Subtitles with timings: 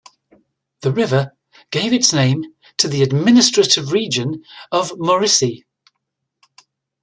[0.81, 1.37] The river
[1.69, 2.43] gave its name
[2.77, 5.65] to the administrative region of Mauricie.